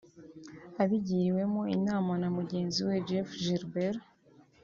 Abigiriwemo 0.81 1.61
inama 1.75 2.11
na 2.21 2.29
mugenzi 2.37 2.79
we 2.87 2.95
Jeff 3.07 3.29
Gilbert 3.43 3.99